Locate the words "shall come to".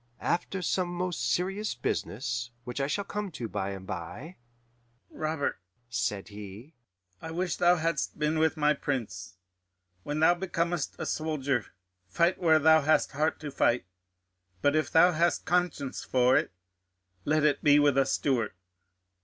2.87-3.47